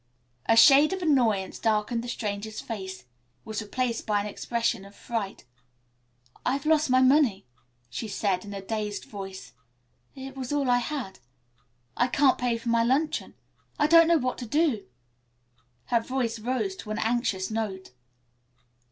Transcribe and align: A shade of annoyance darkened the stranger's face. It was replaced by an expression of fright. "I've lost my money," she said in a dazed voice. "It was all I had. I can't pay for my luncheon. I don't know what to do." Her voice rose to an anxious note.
A 0.47 0.55
shade 0.57 0.93
of 0.93 1.03
annoyance 1.03 1.59
darkened 1.59 2.03
the 2.03 2.07
stranger's 2.07 2.59
face. 2.59 3.01
It 3.01 3.05
was 3.45 3.61
replaced 3.61 4.07
by 4.07 4.19
an 4.21 4.25
expression 4.25 4.83
of 4.83 4.95
fright. 4.95 5.45
"I've 6.43 6.65
lost 6.65 6.89
my 6.89 7.01
money," 7.03 7.45
she 7.87 8.07
said 8.07 8.43
in 8.43 8.51
a 8.55 8.63
dazed 8.63 9.05
voice. 9.05 9.53
"It 10.15 10.35
was 10.35 10.51
all 10.51 10.71
I 10.71 10.79
had. 10.79 11.19
I 11.95 12.07
can't 12.07 12.39
pay 12.39 12.57
for 12.57 12.69
my 12.69 12.83
luncheon. 12.83 13.35
I 13.77 13.85
don't 13.85 14.07
know 14.07 14.17
what 14.17 14.39
to 14.39 14.47
do." 14.47 14.87
Her 15.85 15.99
voice 16.01 16.39
rose 16.39 16.75
to 16.77 16.89
an 16.89 16.97
anxious 16.97 17.51
note. 17.51 17.91